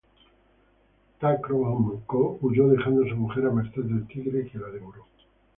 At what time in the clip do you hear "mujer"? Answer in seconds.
3.17-3.45